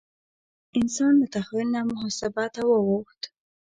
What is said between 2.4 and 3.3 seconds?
ته واوښت.